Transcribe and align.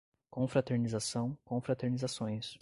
Confraternização, 0.31 1.37
confraternizações 1.45 2.57